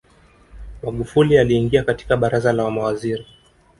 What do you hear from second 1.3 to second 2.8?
aliingia katika baraza la